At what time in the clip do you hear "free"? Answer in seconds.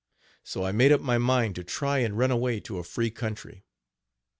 2.83-3.11